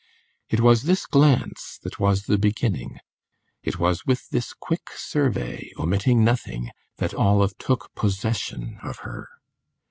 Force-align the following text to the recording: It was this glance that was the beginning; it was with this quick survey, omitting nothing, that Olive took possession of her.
It 0.49 0.61
was 0.61 0.85
this 0.89 1.05
glance 1.05 1.77
that 1.83 1.99
was 1.99 2.23
the 2.23 2.39
beginning; 2.39 3.01
it 3.61 3.77
was 3.77 4.03
with 4.03 4.29
this 4.31 4.51
quick 4.51 4.89
survey, 4.95 5.69
omitting 5.77 6.23
nothing, 6.23 6.71
that 6.97 7.13
Olive 7.13 7.55
took 7.59 7.93
possession 7.93 8.79
of 8.81 9.01
her. 9.05 9.29